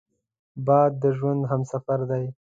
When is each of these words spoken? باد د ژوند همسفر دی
باد 0.65 0.91
د 1.01 1.03
ژوند 1.17 1.41
همسفر 1.51 1.99
دی 2.09 2.25